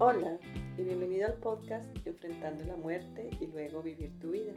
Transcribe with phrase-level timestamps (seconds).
[0.00, 0.38] Hola
[0.76, 4.52] y bienvenido al podcast Enfrentando la muerte y luego vivir tu vida.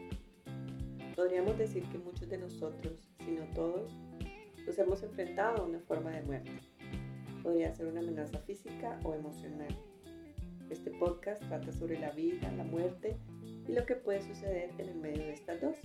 [1.16, 3.92] Podríamos decir que muchos de nosotros, si no todos,
[4.68, 6.52] nos hemos enfrentado a una forma de muerte.
[7.42, 9.76] Podría ser una amenaza física o emocional.
[10.70, 13.18] Este podcast trata sobre la vida, la muerte
[13.68, 15.78] y lo que puede suceder en el medio de estas dos.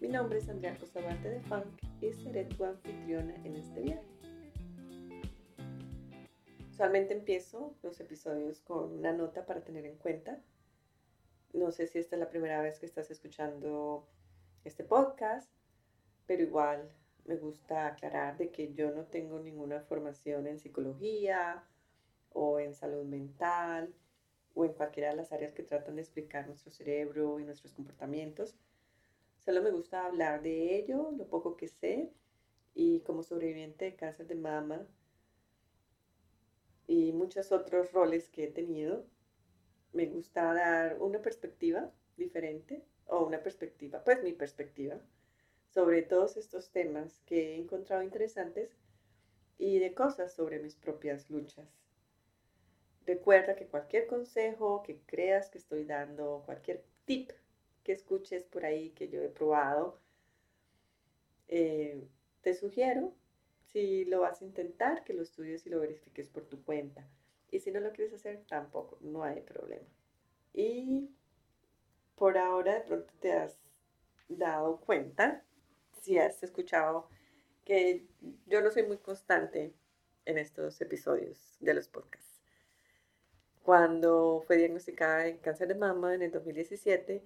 [0.00, 1.66] Mi nombre es Andrea Cosabarte de Funk
[2.00, 4.13] y seré tu anfitriona en este viaje.
[6.74, 10.42] Usualmente empiezo los episodios con una nota para tener en cuenta.
[11.52, 14.08] No sé si esta es la primera vez que estás escuchando
[14.64, 15.48] este podcast,
[16.26, 16.90] pero igual
[17.26, 21.62] me gusta aclarar de que yo no tengo ninguna formación en psicología
[22.30, 23.94] o en salud mental
[24.54, 28.56] o en cualquiera de las áreas que tratan de explicar nuestro cerebro y nuestros comportamientos.
[29.38, 32.10] Solo me gusta hablar de ello, lo poco que sé,
[32.74, 34.88] y como sobreviviente de cáncer de mama,
[36.86, 39.06] y muchos otros roles que he tenido,
[39.92, 45.00] me gusta dar una perspectiva diferente o una perspectiva, pues mi perspectiva,
[45.72, 48.76] sobre todos estos temas que he encontrado interesantes
[49.58, 51.68] y de cosas sobre mis propias luchas.
[53.06, 57.32] Recuerda que cualquier consejo que creas que estoy dando, cualquier tip
[57.82, 60.00] que escuches por ahí que yo he probado,
[61.48, 62.02] eh,
[62.40, 63.12] te sugiero
[63.74, 67.04] si lo vas a intentar, que lo estudies y lo verifiques por tu cuenta.
[67.50, 69.88] Y si no lo quieres hacer, tampoco, no hay problema.
[70.52, 71.10] Y
[72.14, 73.58] por ahora de pronto te has
[74.28, 75.44] dado cuenta,
[76.00, 77.08] si has escuchado,
[77.64, 78.06] que
[78.46, 79.74] yo no soy muy constante
[80.24, 82.40] en estos episodios de los podcasts.
[83.64, 87.24] Cuando fue diagnosticada en cáncer de mama en el 2017,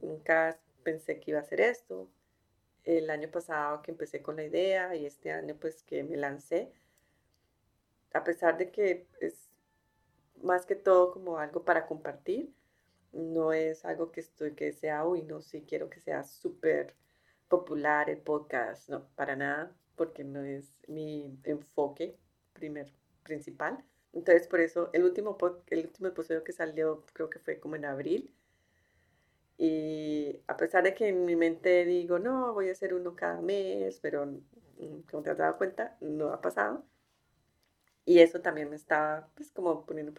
[0.00, 2.08] nunca pensé que iba a hacer esto
[2.86, 6.72] el año pasado que empecé con la idea y este año pues que me lancé,
[8.14, 9.50] a pesar de que es
[10.42, 12.54] más que todo como algo para compartir,
[13.12, 16.94] no es algo que estoy que sea, uy, no, sí quiero que sea súper
[17.48, 22.16] popular el podcast, no, para nada, porque no es mi enfoque
[22.52, 23.84] primer, principal.
[24.12, 25.36] Entonces, por eso, el último,
[25.68, 28.32] el último episodio que salió, creo que fue como en abril,
[29.58, 33.42] y a pesar de que en mi mente digo, no, voy a hacer uno cada
[33.42, 36.82] mes, pero mm, como te has dado cuenta, no ha pasado.
[38.06, 40.14] Y eso también me estaba, pues, como poniendo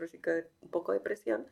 [0.61, 1.47] un poco de presión.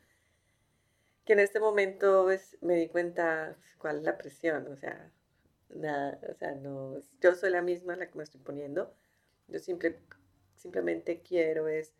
[1.24, 4.68] Que en este momento pues, me di cuenta pues, cuál es la presión.
[4.68, 5.10] O sea,
[5.70, 8.94] nada, o sea, no, yo soy la misma la que me estoy poniendo.
[9.48, 9.98] Yo siempre,
[10.54, 11.92] simplemente quiero es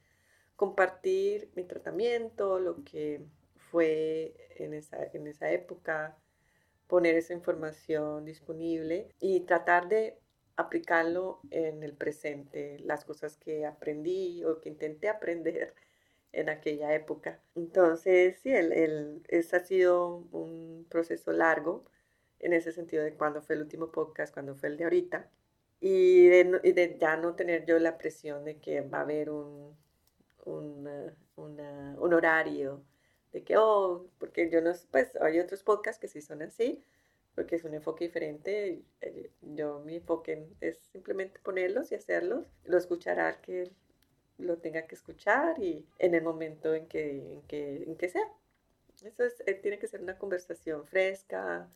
[0.55, 3.27] compartir mi tratamiento, lo que
[3.57, 6.17] fue en esa, en esa época
[6.87, 10.19] poner esa información disponible y tratar de
[10.57, 15.75] aplicarlo en el presente, las cosas que aprendí o que intenté aprender
[16.33, 17.41] en aquella época.
[17.55, 21.85] Entonces, sí, el, el, ese ha sido un proceso largo
[22.39, 25.31] en ese sentido de cuando fue el último podcast, cuando fue el de ahorita,
[25.81, 29.31] y de, y de ya no tener yo la presión de que va a haber
[29.31, 29.77] un,
[30.45, 30.89] un,
[31.37, 32.83] un horario
[33.37, 36.83] de que, oh, porque yo no, pues hay otros podcasts que sí son así,
[37.35, 38.83] porque es un enfoque diferente.
[39.03, 42.47] Eh, yo mi enfoque es simplemente ponerlos y hacerlos.
[42.65, 43.73] Lo escuchará el que
[44.39, 48.27] lo tenga que escuchar y en el momento en que, en que, en que sea.
[49.05, 51.69] Eso es, eh, tiene que ser una conversación fresca,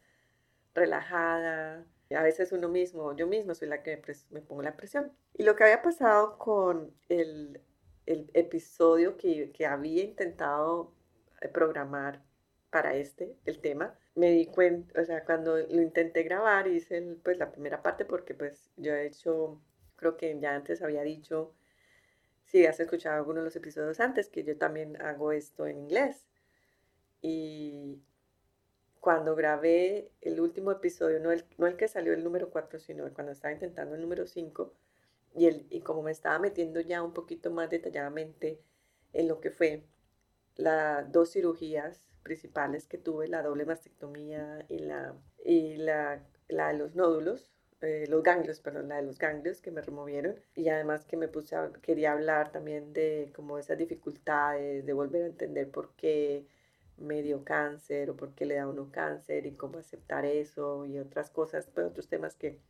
[0.74, 1.84] relajada.
[2.16, 5.12] A veces uno mismo, yo mismo soy la que me, pongo la presión.
[5.36, 7.60] Y lo que había pasado con el,
[8.06, 10.94] el episodio que, que había intentado
[11.48, 12.22] programar
[12.70, 17.38] para este, el tema, me di cuenta, o sea, cuando lo intenté grabar, hice pues
[17.38, 19.60] la primera parte porque pues yo he hecho,
[19.96, 21.54] creo que ya antes había dicho,
[22.44, 26.26] si has escuchado algunos de los episodios antes, que yo también hago esto en inglés.
[27.22, 28.02] Y
[29.00, 33.12] cuando grabé el último episodio, no el, no el que salió el número 4, sino
[33.14, 34.74] cuando estaba intentando el número 5,
[35.34, 38.60] y, el, y como me estaba metiendo ya un poquito más detalladamente
[39.12, 39.84] en lo que fue
[40.56, 45.14] las dos cirugías principales que tuve, la doble mastectomía y la,
[45.44, 47.50] y la, la de los nódulos,
[47.80, 51.28] eh, los ganglios, perdón, la de los ganglios que me removieron y además que me
[51.28, 56.46] puse a, quería hablar también de como esas dificultades, de volver a entender por qué
[56.98, 60.98] me dio cáncer o por qué le da uno cáncer y cómo aceptar eso y
[60.98, 62.60] otras cosas, pues otros temas que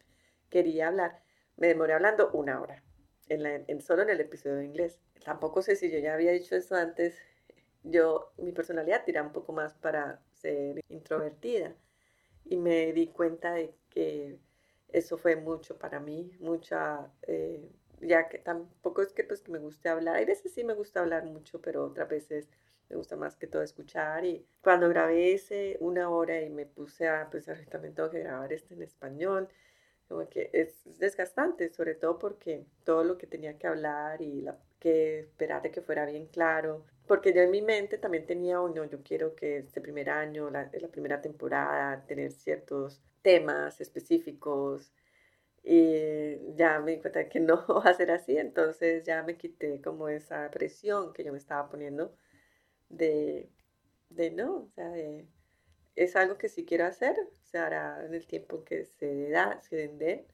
[0.48, 1.22] quería hablar.
[1.56, 2.82] Me demoré hablando una hora,
[3.28, 5.00] en la, en, solo en el episodio de inglés.
[5.24, 7.18] Tampoco sé si yo ya había dicho eso antes
[7.82, 11.74] yo, mi personalidad tira un poco más para ser introvertida.
[12.44, 14.38] Y me di cuenta de que
[14.88, 19.58] eso fue mucho para mí, mucha, eh, ya que tampoco es que pues que me
[19.58, 22.48] guste hablar, hay veces sí me gusta hablar mucho, pero otras veces
[22.88, 24.24] me gusta más que todo escuchar.
[24.24, 28.52] Y cuando grabé ese una hora y me puse a pensar también tengo que grabar
[28.52, 29.48] este en español,
[30.08, 34.58] como que es desgastante, sobre todo porque todo lo que tenía que hablar y la,
[34.80, 38.84] que esperar de que fuera bien claro, porque yo en mi mente también tenía, uno,
[38.84, 44.92] yo quiero que este primer año, la, la primera temporada, tener ciertos temas específicos,
[45.64, 49.36] y ya me di cuenta de que no va a ser así, entonces ya me
[49.36, 52.14] quité como esa presión que yo me estaba poniendo
[52.90, 53.50] de,
[54.10, 54.92] de no, o sea,
[55.96, 59.88] es algo que sí quiero hacer, se hará en el tiempo que se da, se
[59.88, 60.26] den,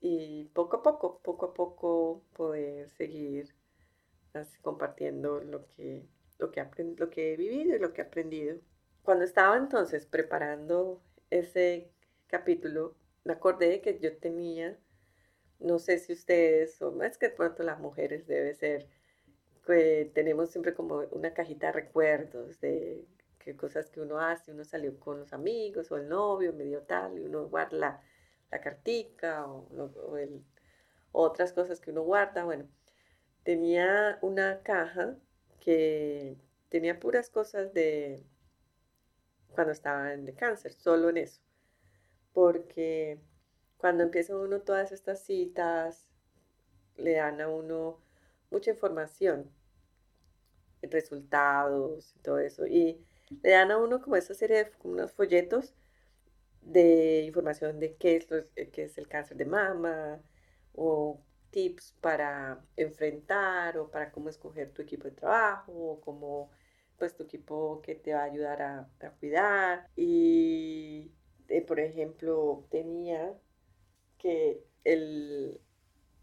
[0.00, 3.54] y poco a poco, poco a poco poder seguir
[4.62, 6.06] compartiendo lo que,
[6.38, 8.58] lo, que he vivido y lo que he aprendido.
[9.02, 11.90] Cuando estaba entonces preparando ese
[12.26, 14.78] capítulo, me acordé que yo tenía,
[15.60, 18.88] no sé si ustedes, o más que de pronto las mujeres debe ser,
[19.66, 23.06] que tenemos siempre como una cajita de recuerdos de
[23.38, 27.18] que cosas que uno hace, uno salió con los amigos o el novio, medio tal,
[27.18, 28.02] y uno guarda la,
[28.50, 29.66] la cartica o,
[31.12, 32.44] otras cosas que uno guarda.
[32.44, 32.68] Bueno,
[33.44, 35.16] tenía una caja
[35.60, 36.36] que
[36.70, 38.24] tenía puras cosas de
[39.54, 41.40] cuando estaba en de cáncer, solo en eso.
[42.32, 43.20] Porque
[43.76, 46.10] cuando empieza uno todas estas citas,
[46.96, 48.00] le dan a uno
[48.50, 49.50] mucha información,
[50.82, 53.04] resultados y todo eso, y
[53.42, 55.74] le dan a uno como esa serie de unos folletos
[56.60, 58.26] de información de qué es,
[58.70, 60.22] qué es el cáncer de mama
[60.74, 61.20] o
[61.54, 66.50] tips para enfrentar o para cómo escoger tu equipo de trabajo o cómo
[66.98, 71.12] pues tu equipo que te va a ayudar a, a cuidar y
[71.48, 73.34] eh, por ejemplo, tenía
[74.18, 75.60] que el,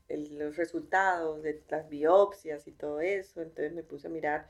[0.10, 4.50] los resultados de las biopsias y todo eso, entonces me puse a mirar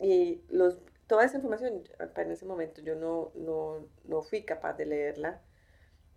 [0.00, 1.84] y los, toda esa información,
[2.16, 5.42] en ese momento yo no, no, no fui capaz de leerla,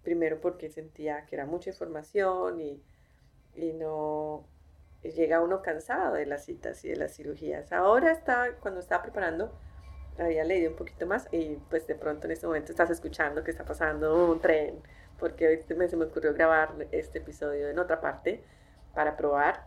[0.04, 2.84] primero porque sentía que era mucha información y,
[3.56, 4.46] y no
[5.02, 7.72] llega uno cansado de las citas y de las cirugías.
[7.72, 9.52] Ahora está, cuando estaba preparando,
[10.18, 13.52] había leído un poquito más y pues de pronto en este momento estás escuchando que
[13.52, 14.82] está pasando un tren,
[15.20, 18.44] porque hoy me, se me ocurrió grabar este episodio en otra parte
[18.94, 19.66] para probar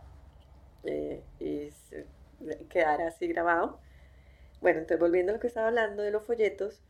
[0.83, 1.69] eh, y
[2.69, 3.79] quedar así grabado.
[4.61, 6.81] Bueno, entonces volviendo a lo que estaba hablando de los folletos,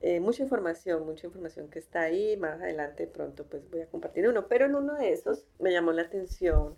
[0.00, 4.28] eh, mucha información, mucha información que está ahí, más adelante pronto pues voy a compartir
[4.28, 6.76] uno, pero en uno de esos me llamó la atención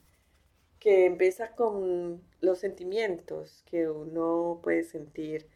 [0.78, 5.46] que empieza con los sentimientos que uno puede sentir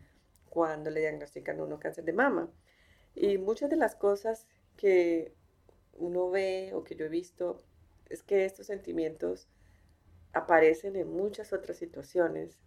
[0.51, 2.51] cuando le diagnostican a uno cáncer de mama.
[3.15, 4.47] Y muchas de las cosas
[4.77, 5.35] que
[5.95, 7.63] uno ve o que yo he visto
[8.11, 9.49] es que estos sentimientos
[10.33, 12.59] aparecen en muchas otras situaciones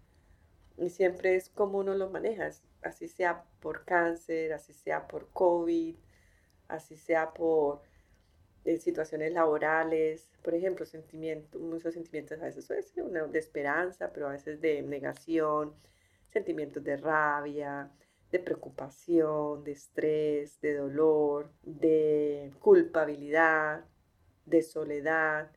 [0.77, 2.49] y siempre es como uno los maneja,
[2.81, 5.95] así sea por cáncer, así sea por COVID,
[6.67, 7.81] así sea por
[8.65, 14.31] eh, situaciones laborales, por ejemplo, sentimientos, muchos sentimientos a veces una de esperanza, pero a
[14.33, 15.73] veces de negación,
[16.29, 17.91] sentimientos de rabia,
[18.31, 23.85] de preocupación, de estrés, de dolor, de culpabilidad,
[24.45, 25.51] de soledad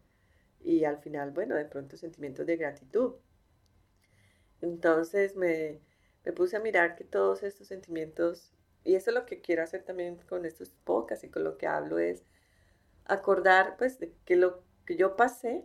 [0.61, 3.15] y al final, bueno, de pronto sentimientos de gratitud.
[4.61, 5.81] Entonces me,
[6.33, 8.53] puse a mirar que todos estos sentimientos,
[8.85, 11.67] y eso es lo que quiero hacer también con estos podcasts y con lo que
[11.67, 12.25] hablo es
[13.05, 15.65] acordar pues de que lo que yo pasé,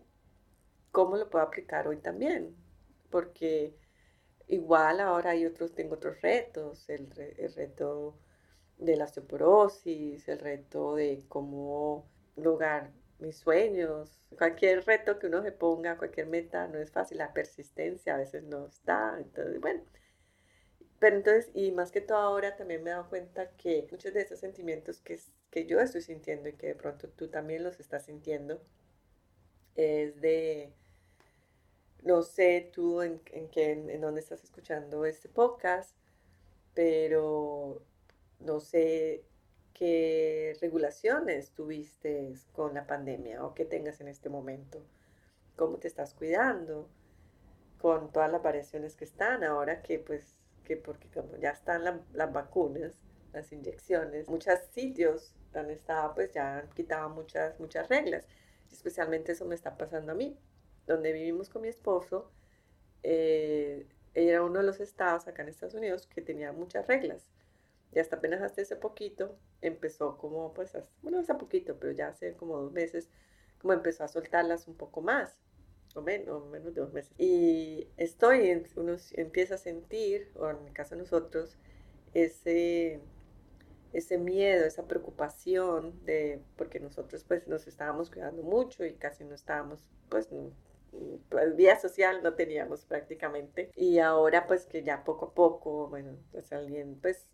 [0.91, 2.55] cómo lo puedo aplicar hoy también,
[3.09, 3.75] porque
[4.47, 7.09] Igual ahora hay otros, tengo otros retos, el,
[7.55, 8.15] reto
[8.77, 15.51] de la osteoporosis, el reto de cómo lograr mis sueños, cualquier reto que uno se
[15.51, 19.81] ponga, cualquier meta, no es fácil, la persistencia a veces no está, entonces bueno.
[20.99, 24.21] Pero entonces, y más que todo ahora también me he dado cuenta que muchos de
[24.21, 25.19] esos sentimientos que,
[25.51, 28.61] que yo estoy sintiendo y que de pronto tú también los estás sintiendo,
[29.75, 30.73] es de
[32.03, 35.95] no sé tú en, en, qué, en dónde estás escuchando este podcast,
[36.73, 37.81] pero
[38.39, 39.25] no sé
[39.73, 44.81] qué regulaciones tuviste con la pandemia o qué tengas en este momento,
[45.55, 46.87] cómo te estás cuidando
[47.81, 50.34] con todas las variaciones que están ahora que pues
[50.65, 52.99] que porque como ya están las vacunas,
[53.31, 58.27] las inyecciones, muchos sitios han estado pues ya han quitado muchas muchas reglas,
[58.71, 60.37] especialmente eso me está pasando a mí.
[60.85, 62.31] Donde vivimos con mi esposo,
[63.01, 67.29] eh, era uno de los estados acá en Estados Unidos que tenía muchas reglas.
[67.91, 72.33] Y hasta apenas hasta ese poquito empezó como, pues, bueno, hace poquito, pero ya hace
[72.35, 73.09] como dos meses,
[73.59, 75.37] como empezó a soltarlas un poco más,
[75.95, 77.11] o menos, menos de dos meses.
[77.17, 81.57] Y estoy, uno empieza a sentir, o en el caso de nosotros,
[82.13, 82.99] ese,
[83.93, 89.35] ese miedo, esa preocupación de, porque nosotros pues nos estábamos cuidando mucho y casi no
[89.35, 90.29] estábamos, pues,
[91.29, 93.71] pues vía social no teníamos prácticamente.
[93.75, 97.27] Y ahora pues que ya poco a poco, bueno, pues alguien pues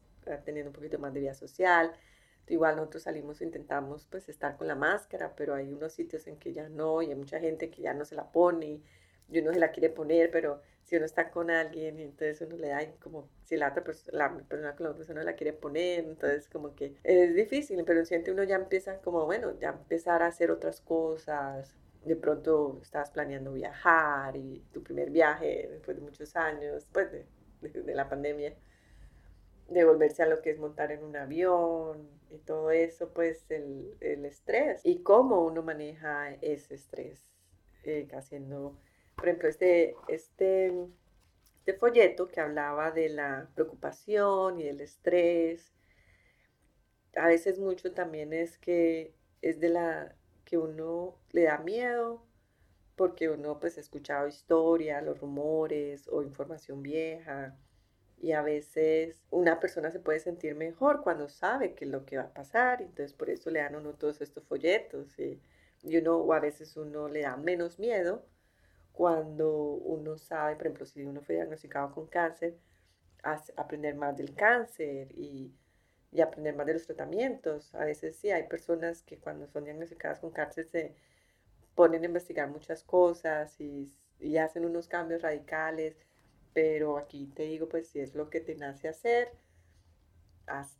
[0.45, 1.93] teniendo un poquito más de vida social,
[2.51, 6.35] Igual nosotros salimos e intentamos pues estar con la máscara, pero hay unos sitios en
[6.37, 8.81] que ya no y hay mucha gente que ya no se la pone
[9.29, 12.67] y uno se la quiere poner, pero si uno está con alguien entonces uno le
[12.67, 16.03] da como si la otra persona, la persona con la otra persona la quiere poner,
[16.03, 20.27] entonces como que es difícil, pero siente uno ya empieza como, bueno, ya empezar a
[20.27, 21.73] hacer otras cosas.
[22.03, 27.25] De pronto estabas planeando viajar y tu primer viaje después de muchos años, después de,
[27.61, 28.53] de la pandemia,
[29.71, 33.95] de volverse a lo que es montar en un avión y todo eso, pues el,
[34.01, 37.33] el estrés y cómo uno maneja ese estrés
[37.83, 38.77] eh, haciendo,
[39.15, 40.73] por ejemplo, este, este,
[41.59, 45.73] este folleto que hablaba de la preocupación y del estrés,
[47.15, 52.25] a veces mucho también es que es de la que uno le da miedo
[52.97, 57.57] porque uno pues ha escuchado historia, los rumores o información vieja
[58.21, 62.17] y a veces una persona se puede sentir mejor cuando sabe que es lo que
[62.17, 65.41] va a pasar, entonces por eso le dan a uno todos estos folletos y,
[65.97, 68.23] uno, o a veces uno le da menos miedo
[68.93, 72.55] cuando uno sabe, por ejemplo, si uno fue diagnosticado con cáncer,
[73.23, 75.51] aprender más del cáncer y,
[76.11, 77.73] y, aprender más de los tratamientos.
[77.73, 80.93] A veces sí, hay personas que cuando son diagnosticadas con cáncer se
[81.73, 85.95] ponen a investigar muchas cosas y, y hacen unos cambios radicales
[86.53, 89.29] pero aquí te digo, pues si es lo que te nace hacer,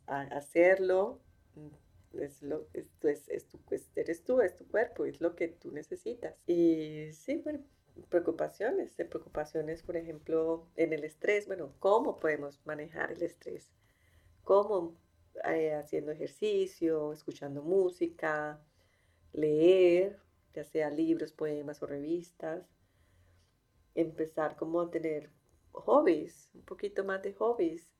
[0.06, 1.20] hacerlo,
[1.54, 3.58] mm, es lo, es, es, tu,
[3.96, 6.42] eres tú, es tu cuerpo, es lo que tú necesitas.
[6.46, 7.60] Y sí, bueno,
[8.08, 13.72] preocupaciones, de preocupaciones, por ejemplo, en el estrés, bueno, ¿cómo podemos manejar el estrés?
[14.44, 14.96] ¿Cómo?
[15.48, 18.60] Eh, haciendo ejercicio, escuchando música,
[19.32, 20.18] leer,
[20.54, 22.68] ya sea libros, poemas o revistas,
[23.94, 25.30] empezar como a tener
[25.72, 27.92] hobbies, un poquito más de hobbies,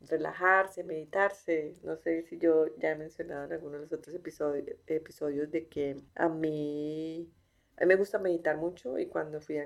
[0.00, 1.76] relajarse, meditarse.
[1.82, 5.68] No sé si yo ya he mencionado en algunos de los otros episodios, episodios de
[5.68, 7.30] que a mí,
[7.76, 9.56] a mí me gusta meditar mucho y cuando fui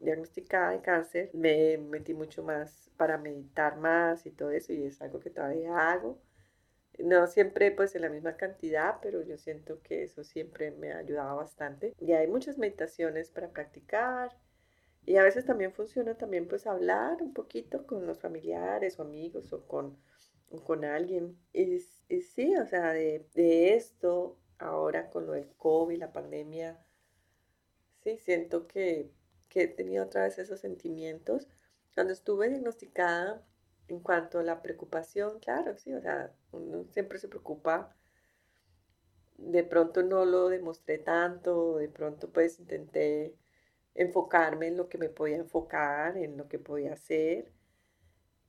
[0.00, 5.00] diagnosticada de cáncer me metí mucho más para meditar más y todo eso y es
[5.02, 6.20] algo que todavía hago.
[6.98, 10.98] No siempre pues en la misma cantidad, pero yo siento que eso siempre me ha
[10.98, 11.92] ayudado bastante.
[11.98, 14.30] Y hay muchas meditaciones para practicar
[15.06, 19.52] y a veces también funciona también pues hablar un poquito con los familiares o amigos
[19.52, 19.98] o con,
[20.64, 21.38] con alguien.
[21.52, 26.82] Y, sí, o sea, de, esto, ahora con lo del COVID, la pandemia,
[28.02, 29.12] sí, siento que,
[29.48, 31.48] que he tenido otra vez esos sentimientos.
[31.94, 33.46] Cuando estuve diagnosticada,
[33.88, 37.94] en cuanto a la preocupación, claro, sí, o sea, uno siempre se preocupa.
[39.36, 43.36] De pronto no lo demostré tanto, de pronto pues intenté
[43.94, 47.52] enfocarme en lo que me podía enfocar, en lo que podía hacer.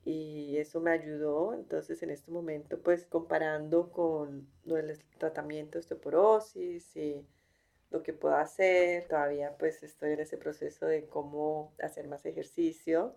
[0.04, 1.54] Y eso me ayudó.
[1.54, 7.26] Entonces, en este momento, pues comparando con el tratamiento de osteoporosis y
[7.90, 13.16] lo que puedo hacer, todavía pues estoy en ese proceso de cómo hacer más ejercicio,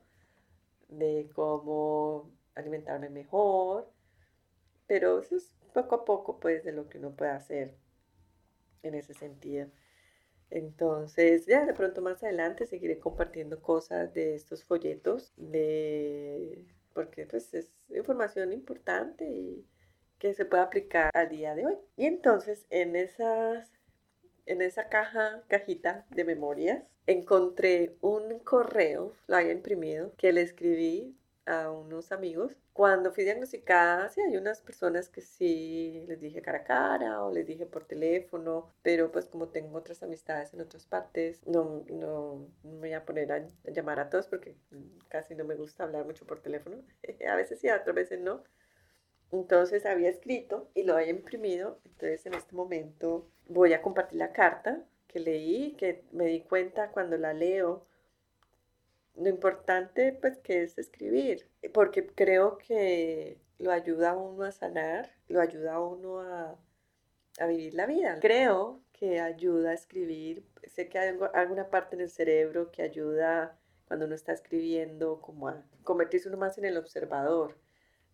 [0.89, 3.91] de cómo alimentarme mejor,
[4.87, 7.75] pero eso es poco a poco pues de lo que uno puede hacer
[8.83, 9.67] en ese sentido.
[10.51, 17.53] Entonces, ya de pronto más adelante seguiré compartiendo cosas de estos folletos, de, porque pues
[17.53, 19.65] es información importante y
[20.17, 21.77] que se puede aplicar al día de hoy.
[21.97, 23.71] Y entonces en esas
[24.49, 31.15] en esa caja, cajita de memorias, encontré un correo, lo había imprimido, que le escribí
[31.49, 32.55] a unos amigos.
[32.73, 37.31] Cuando fui diagnosticada, sí, hay unas personas que sí les dije cara a cara o
[37.31, 42.47] les dije por teléfono, pero pues como tengo otras amistades en otras partes, no, no,
[42.63, 44.55] me voy a poner a, llamar a todos porque
[45.07, 46.77] casi no me gusta hablar mucho por teléfono.
[47.27, 48.43] a veces sí, a otras veces no.
[49.31, 51.79] Entonces había escrito y lo había imprimido.
[51.85, 56.91] Entonces en este momento voy a compartir la carta que leí, que me di cuenta
[56.91, 57.88] cuando la leo
[59.19, 65.11] lo importante pues que es escribir, porque creo que lo ayuda a uno a sanar,
[65.27, 66.57] lo ayuda a uno a,
[67.47, 68.17] vivir la vida.
[68.21, 73.57] Creo que ayuda a escribir, sé que hay alguna parte en el cerebro que ayuda
[73.87, 77.57] cuando uno está escribiendo como a convertirse uno más en el observador.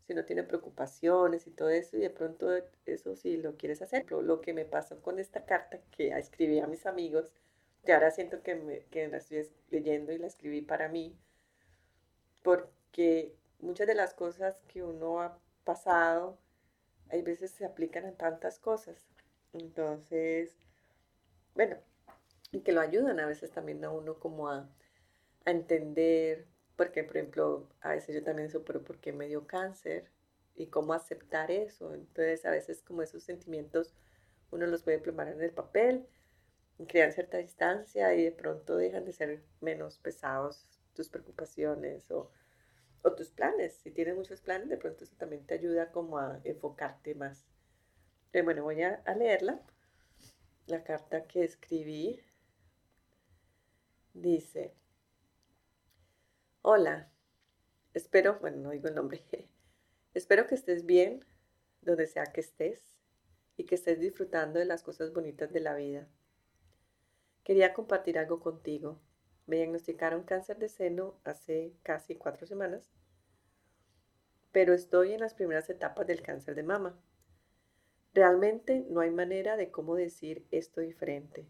[0.06, 2.48] si uno tiene preocupaciones y todo eso, y de pronto
[2.86, 4.06] eso sí lo quieres hacer.
[4.12, 7.32] Lo que me pasó con esta carta que escribí a mis amigos,
[7.86, 11.18] que ahora siento que, que la estoy leyendo y la escribí para mí,
[12.44, 16.38] porque muchas de las cosas que uno ha pasado,
[17.10, 19.08] hay veces se aplican a tantas cosas.
[19.54, 20.58] Entonces,
[21.54, 21.78] bueno,
[22.52, 24.70] y que lo ayudan a veces también a uno como a,
[25.46, 30.12] a entender porque, por ejemplo, a veces yo también supero porque me dio cáncer
[30.56, 31.94] y cómo aceptar eso.
[31.94, 33.96] Entonces, a veces como esos sentimientos
[34.52, 36.08] uno los puede plumar en el papel,
[36.88, 42.32] crean cierta distancia y de pronto dejan de ser menos pesados tus preocupaciones o,
[43.02, 43.74] o tus planes.
[43.76, 47.46] Si tienes muchos planes, de pronto eso también te ayuda como a enfocarte más.
[48.32, 49.62] Pero bueno, voy a, a leerla.
[50.68, 52.20] La carta que escribí
[54.14, 54.74] dice,
[56.62, 57.12] Hola,
[57.94, 59.24] espero, bueno, no digo el nombre,
[60.16, 61.24] espero que estés bien
[61.84, 62.98] donde sea que estés
[63.56, 66.08] y que estés disfrutando de las cosas bonitas de la vida.
[67.46, 69.00] Quería compartir algo contigo.
[69.46, 72.92] Me diagnosticaron cáncer de seno hace casi cuatro semanas,
[74.52, 77.00] pero estoy en las primeras etapas del cáncer de mama.
[78.16, 81.48] Realmente no hay manera de cómo decir esto diferente,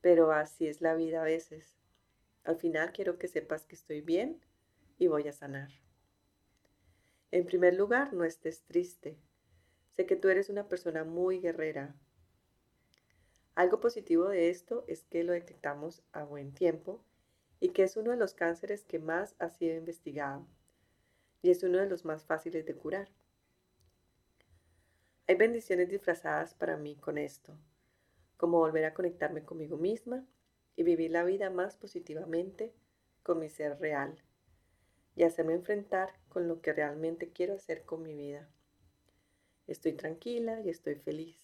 [0.00, 1.76] pero así es la vida a veces.
[2.44, 4.40] Al final quiero que sepas que estoy bien
[4.98, 5.70] y voy a sanar.
[7.32, 9.18] En primer lugar, no estés triste.
[9.90, 11.96] Sé que tú eres una persona muy guerrera.
[13.54, 17.04] Algo positivo de esto es que lo detectamos a buen tiempo
[17.60, 20.46] y que es uno de los cánceres que más ha sido investigado
[21.40, 23.10] y es uno de los más fáciles de curar.
[25.28, 27.56] Hay bendiciones disfrazadas para mí con esto,
[28.36, 30.26] como volver a conectarme conmigo misma
[30.74, 32.74] y vivir la vida más positivamente
[33.22, 34.22] con mi ser real
[35.16, 38.48] y hacerme enfrentar con lo que realmente quiero hacer con mi vida.
[39.66, 41.43] Estoy tranquila y estoy feliz.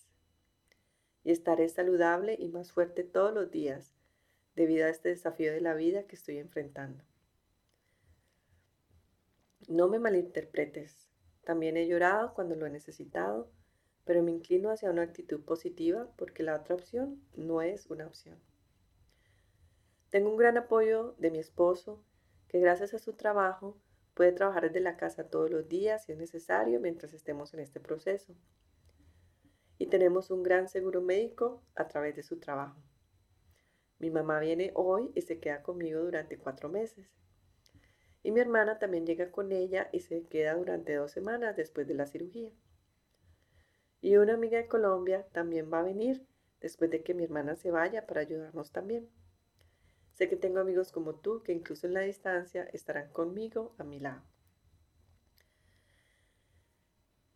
[1.23, 3.95] Y estaré saludable y más fuerte todos los días
[4.55, 7.05] debido a este desafío de la vida que estoy enfrentando.
[9.69, 11.09] No me malinterpretes.
[11.45, 13.51] También he llorado cuando lo he necesitado,
[14.05, 18.39] pero me inclino hacia una actitud positiva porque la otra opción no es una opción.
[20.11, 22.03] Tengo un gran apoyo de mi esposo,
[22.49, 23.81] que gracias a su trabajo
[24.15, 27.79] puede trabajar desde la casa todos los días si es necesario mientras estemos en este
[27.79, 28.35] proceso.
[29.81, 32.79] Y tenemos un gran seguro médico a través de su trabajo.
[33.99, 37.09] Mi mamá viene hoy y se queda conmigo durante cuatro meses.
[38.23, 41.95] Y mi hermana también llega con ella y se queda durante dos semanas después de
[41.95, 42.53] la cirugía.
[44.03, 46.27] Y una amiga de Colombia también va a venir
[46.61, 49.09] después de que mi hermana se vaya para ayudarnos también.
[50.13, 53.99] Sé que tengo amigos como tú que incluso en la distancia estarán conmigo a mi
[53.99, 54.23] lado.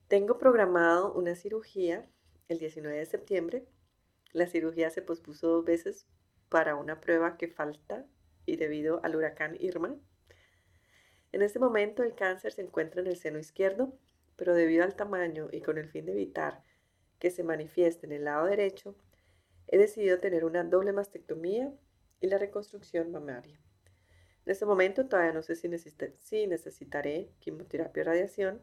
[0.08, 2.06] Tengo programado una cirugía
[2.48, 3.66] el 19 de septiembre.
[4.32, 6.06] La cirugía se pospuso dos veces
[6.48, 8.06] para una prueba que falta
[8.46, 9.96] y debido al huracán Irma.
[11.32, 13.98] En este momento el cáncer se encuentra en el seno izquierdo,
[14.36, 16.62] pero debido al tamaño y con el fin de evitar
[17.18, 18.96] que se manifieste en el lado derecho,
[19.68, 21.72] he decidido tener una doble mastectomía
[22.20, 23.58] y la reconstrucción mamaria.
[24.46, 25.68] En este momento todavía no sé si,
[26.18, 28.60] si necesitaré quimioterapia o radiación.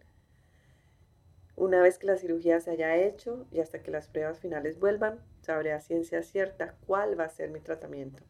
[1.62, 5.20] Una vez que la cirugía se haya hecho y hasta que las pruebas finales vuelvan,
[5.42, 8.24] sabré a ciencia cierta cuál va a ser mi tratamiento.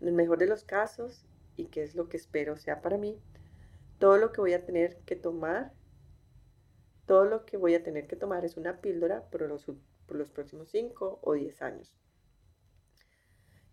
[0.00, 1.24] En el mejor de los casos,
[1.56, 3.22] y que es lo que espero sea para mí,
[4.00, 5.72] todo lo que voy a tener que tomar,
[7.06, 9.66] todo lo que voy a tener que tomar es una píldora por los,
[10.06, 11.94] por los próximos 5 o 10 años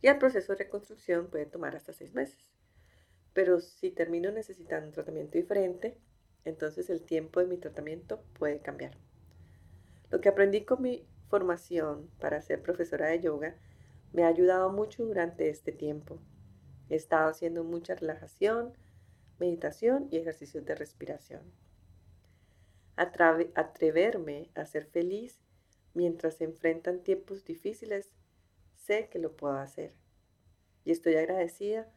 [0.06, 2.54] y el proceso de reconstrucción puede tomar hasta seis meses.
[3.34, 5.98] Pero si termino necesitando un tratamiento diferente,
[6.46, 8.98] entonces el tiempo de mi tratamiento puede cambiar.
[10.10, 13.56] Lo que aprendí con mi formación para ser profesora de yoga
[14.14, 16.20] me ha ayudado mucho durante este tiempo.
[16.90, 18.74] He estado haciendo mucha relajación,
[19.40, 21.42] meditación y ejercicios de respiración.
[22.96, 25.42] atreverme a ser feliz
[25.94, 28.16] mientras se enfrentan tiempos difíciles
[28.86, 29.94] Sé que lo puedo hacer
[30.84, 31.92] y estoy agradecida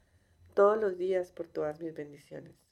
[0.54, 2.67] todos los días por todas mis bendiciones.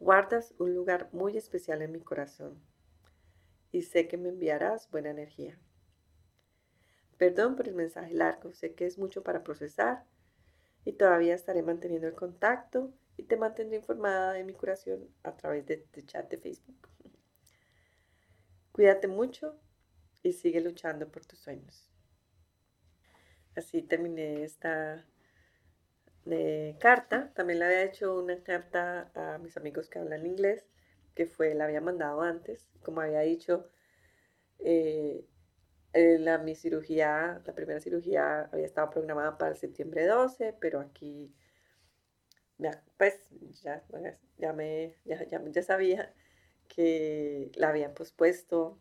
[0.00, 2.58] Guardas un lugar muy especial en mi corazón
[3.70, 5.58] y sé que me enviarás buena energía.
[7.18, 10.06] Perdón por el mensaje largo, sé que es mucho para procesar
[10.86, 15.66] y todavía estaré manteniendo el contacto y te mantendré informada de mi curación a través
[15.66, 16.88] de, este chat de Facebook.
[18.72, 19.60] Cuídate mucho
[20.22, 21.90] y sigue luchando por tus sueños.
[23.54, 25.06] Así terminé esta
[26.24, 27.32] de carta.
[27.34, 30.66] También le había hecho una carta a mis amigos que hablan inglés,
[31.14, 32.68] que fue, la había mandado antes.
[32.82, 33.68] Como había dicho,
[34.60, 35.24] eh,
[35.92, 41.34] la, mi cirugía, la primera cirugía había estado programada para el septiembre 12, pero aquí,
[42.58, 43.18] ya, pues
[43.62, 43.82] ya,
[44.38, 46.14] ya, me, ya, ya, sabía
[46.68, 48.78] que la habían pospuesto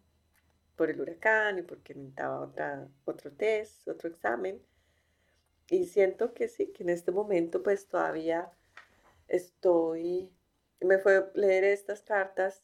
[0.76, 4.62] por el huracán y porque necesitaba otra, otro test, otro examen.
[5.70, 8.52] Y siento que sí, que en este momento pues todavía
[9.28, 10.32] estoy,
[10.82, 12.64] me fue leer estas cartas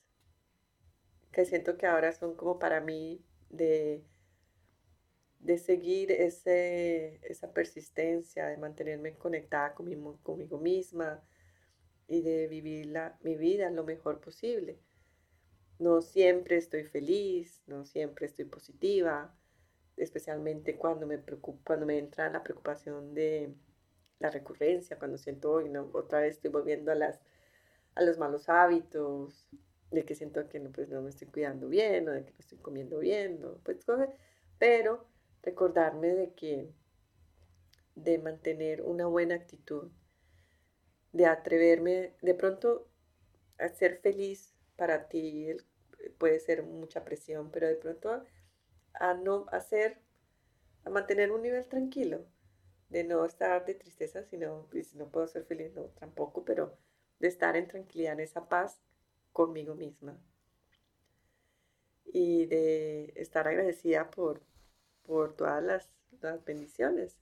[1.32, 4.04] que siento que ahora son como para mí de,
[5.40, 11.24] de seguir ese, esa persistencia, de mantenerme conectada conmigo, conmigo misma
[12.08, 14.80] y de vivir la, mi vida lo mejor posible.
[15.78, 19.36] No siempre estoy feliz, no siempre estoy positiva,
[19.98, 23.54] especialmente cuando me preocupa, cuando me entra la preocupación de
[24.20, 27.20] la recurrencia, cuando siento, hoy no, otra vez estoy volviendo a, las,
[27.96, 29.48] a los malos hábitos,
[29.92, 32.40] de que siento que no, pues, no me estoy cuidando bien, o de que no
[32.40, 33.86] estoy comiendo bien, pues,
[34.58, 35.06] pero
[35.44, 36.72] recordarme de que,
[37.96, 39.90] de mantener una buena actitud,
[41.14, 42.90] de atreverme, de pronto
[43.58, 45.48] a ser feliz para ti
[46.18, 48.24] puede ser mucha presión, pero de pronto
[49.00, 50.00] a no hacer,
[50.84, 52.26] a mantener un nivel tranquilo,
[52.90, 56.78] de no estar de tristeza, sino, si no puedo ser feliz, no, tampoco, pero
[57.20, 58.82] de estar en tranquilidad, en esa paz
[59.34, 60.20] conmigo misma.
[62.06, 64.42] Y de estar agradecida por,
[65.04, 65.90] por todas las,
[66.46, 67.18] bendiciones.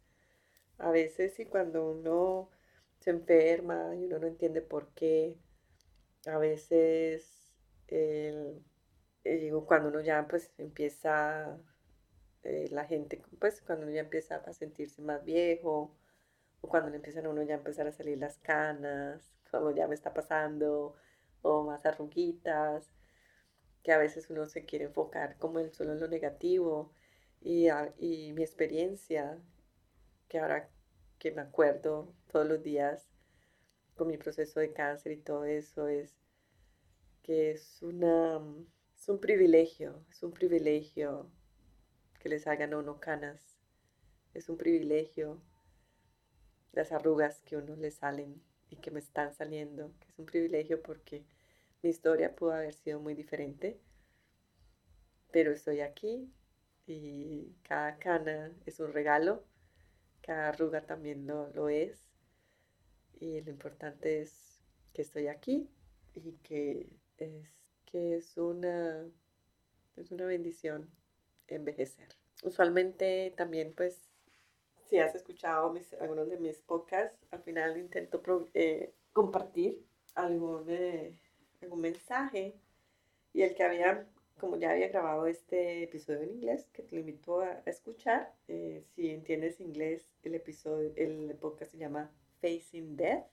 [0.77, 2.49] A veces y cuando uno
[2.99, 5.37] se enferma y uno no entiende por qué,
[6.25, 7.53] a veces
[7.87, 8.63] el,
[9.23, 11.57] eh, digo, cuando uno ya pues empieza,
[12.43, 15.95] eh, la gente, pues cuando uno ya empieza a sentirse más viejo,
[16.61, 19.87] o cuando le empiezan a uno ya a empezar a salir las canas, como ya
[19.87, 20.95] me está pasando,
[21.41, 22.91] o más arruguitas,
[23.83, 26.91] que a veces uno se quiere enfocar como en solo en lo negativo,
[27.41, 29.37] y, y mi experiencia,
[30.29, 30.69] que ahora
[31.19, 33.09] que me acuerdo todos los días
[33.95, 36.15] con mi proceso de cáncer y todo eso, es
[37.21, 38.41] que es una
[39.03, 41.29] es un privilegio, es un privilegio
[42.21, 43.57] que les hagan a uno canas.
[44.33, 45.41] Es un privilegio
[46.71, 49.91] las arrugas que a uno le salen y que me están saliendo.
[50.07, 51.25] Es un privilegio porque
[51.81, 53.77] mi historia pudo haber sido muy diferente.
[55.33, 56.31] Pero estoy aquí
[56.87, 59.43] y cada cana es un regalo.
[60.21, 62.07] Cada arruga también lo, lo es.
[63.19, 64.61] Y lo importante es
[64.93, 65.69] que estoy aquí
[66.13, 66.87] y que
[67.17, 67.62] es
[67.93, 69.07] que es una,
[69.97, 70.89] es una bendición
[71.47, 72.07] envejecer.
[72.41, 74.09] Usualmente también pues
[74.85, 78.21] si has escuchado mis, algunos de mis podcasts, al final intento
[78.55, 81.19] eh, compartir algún, eh,
[81.61, 82.55] algún mensaje
[83.31, 84.07] y el que había,
[84.39, 89.11] como ya había grabado este episodio en inglés, que te invito a, escuchar, eh, si
[89.11, 93.27] entiendes inglés, el episodio, el podcast se llama Facing Death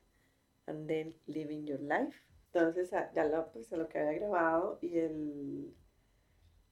[0.67, 2.30] and then Living Your Life.
[2.53, 5.73] Entonces ya lo, pues, lo que había grabado y el,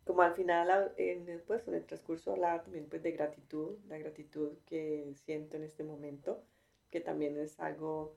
[0.05, 4.59] como al final, en, pues, en el transcurso hablaba también pues, de gratitud, la gratitud
[4.67, 6.43] que siento en este momento,
[6.91, 8.17] que también es algo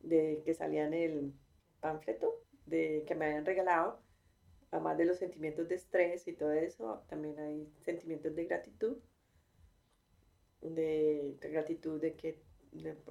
[0.00, 1.32] de que salía en el
[1.80, 4.00] panfleto de, que me habían regalado,
[4.70, 8.96] además de los sentimientos de estrés y todo eso, también hay sentimientos de gratitud,
[10.60, 12.45] de, de gratitud de que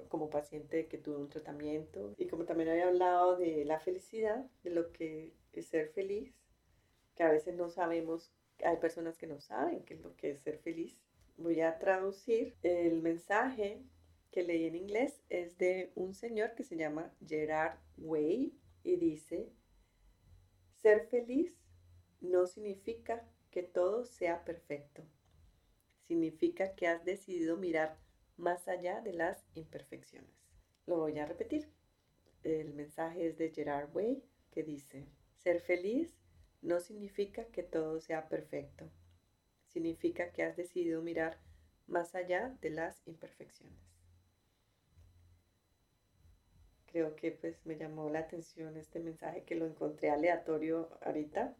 [0.08, 2.14] como paciente que tuvo un tratamiento.
[2.18, 6.34] Y como también había hablado de la felicidad, de lo que es ser feliz,
[7.14, 8.32] que a veces no sabemos,
[8.64, 10.98] hay personas que no saben qué es lo que es ser feliz.
[11.36, 13.82] Voy a traducir el mensaje
[14.30, 18.52] que leí en inglés, es de un señor que se llama Gerard Way
[18.84, 19.50] y dice,
[20.82, 21.58] ser feliz
[22.20, 25.02] no significa que todo sea perfecto,
[26.06, 27.98] significa que has decidido mirar
[28.36, 30.30] más allá de las imperfecciones.
[30.86, 31.68] Lo voy a repetir.
[32.42, 34.22] El mensaje es de Gerard Way
[34.52, 36.16] que dice, ser feliz
[36.62, 38.90] no significa que todo sea perfecto,
[39.68, 41.38] significa que has decidido mirar
[41.86, 43.78] más allá de las imperfecciones.
[46.86, 51.54] Creo que pues me llamó la atención este mensaje que lo encontré aleatorio ahorita,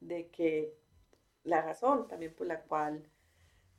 [0.00, 0.74] de que
[1.42, 3.08] la razón también por la cual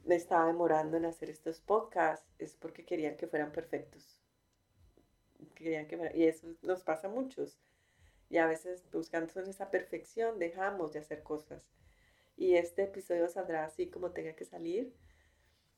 [0.05, 4.21] me estaba demorando en hacer estos podcasts es porque querían que fueran perfectos.
[5.55, 7.59] Querían que y eso nos pasa a muchos.
[8.29, 11.65] Y a veces buscando esa perfección dejamos de hacer cosas.
[12.37, 14.93] Y este episodio saldrá así como tenga que salir.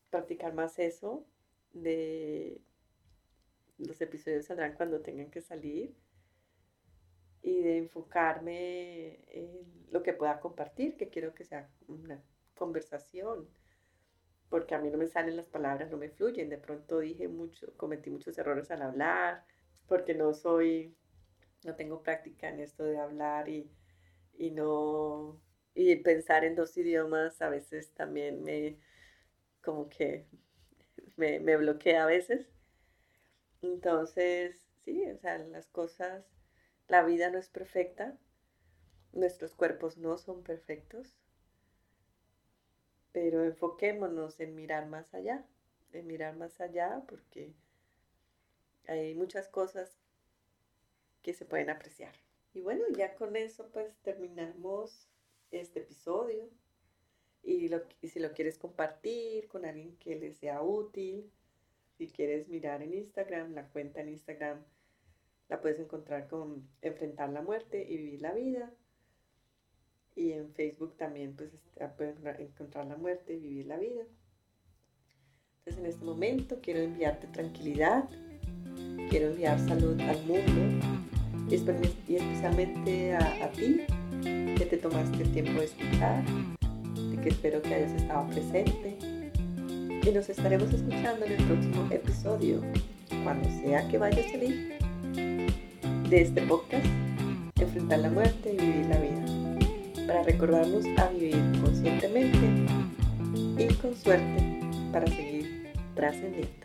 [0.10, 1.25] Practicar más eso
[1.73, 2.62] de
[3.77, 5.95] los episodios saldrán cuando tengan que salir
[7.41, 9.49] y de enfocarme en
[9.89, 12.23] lo que pueda compartir, que quiero que sea una
[12.55, 13.47] conversación,
[14.51, 16.49] porque a mí no me salen las palabras, no me fluyen.
[16.51, 19.45] De pronto dije mucho, cometí muchos errores al hablar,
[19.87, 20.95] porque no soy,
[21.65, 23.69] no tengo práctica en esto de hablar y,
[24.37, 25.41] y no,
[25.75, 28.77] y pensar en dos idiomas a veces también me,
[29.63, 30.27] como que
[31.17, 32.47] me, me bloquea a veces.
[33.61, 36.25] Entonces, sí, o sea, las cosas,
[36.89, 38.17] la vida no es perfecta,
[39.13, 41.15] nuestros cuerpos no son perfectos,
[43.12, 45.45] pero enfoquémonos en mirar más allá,
[45.93, 47.54] en mirar más allá porque
[48.88, 49.97] hay muchas cosas
[51.21, 52.13] que se pueden apreciar.
[52.54, 55.08] Y bueno, ya con eso pues terminamos
[55.52, 56.50] este episodio.
[57.43, 61.32] Y, lo, y si lo quieres compartir con alguien que le sea útil,
[61.97, 64.63] si quieres mirar en Instagram, la cuenta en Instagram
[65.50, 68.71] la puedes encontrar con Enfrentar la muerte y vivir la vida.
[70.15, 71.52] Y en Facebook también pues
[71.97, 74.04] puedes encontrar la muerte y vivir la vida.
[75.60, 78.10] Entonces en este momento quiero enviarte tranquilidad,
[79.10, 80.88] quiero enviar salud al mundo
[81.50, 83.82] y especialmente a, a ti
[84.58, 88.97] que te tomaste el tiempo de escuchar, de que espero que hayas estado presente
[90.04, 92.62] y nos estaremos escuchando en el próximo episodio,
[93.24, 94.78] cuando sea que vaya a salir
[96.10, 96.86] de este podcast,
[97.60, 99.20] enfrentar la muerte y vivir la vida,
[100.12, 102.38] para recordarnos a vivir conscientemente
[103.58, 104.60] y con suerte
[104.91, 106.61] para seguir trascendiendo.